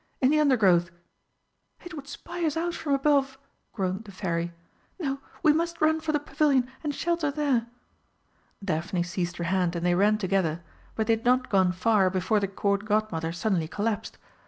[0.19, 0.89] In the undergrowth!"
[1.85, 3.37] "It would spy us out from above,"
[3.71, 4.51] groaned the Fairy.
[4.99, 7.67] "No, we must run for the Pavilion and shelter there."
[8.65, 10.63] Daphne seized her hand and they ran together,
[10.95, 14.17] but they had not gone far before the Court Godmother suddenly collapsed.